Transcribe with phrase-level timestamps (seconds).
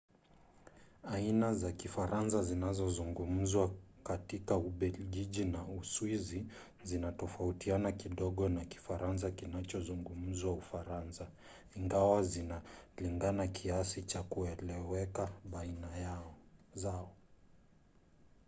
[1.03, 3.71] aina za kifaransa zinazozungumzwa
[4.03, 6.45] katika ubelgiji na uswizi
[6.83, 11.27] zinatofautiana kidogo na kifaransa kinachozungumzwa ufaransa
[11.75, 17.07] ingawa zinalingana kiasi cha kueleweka baina yazo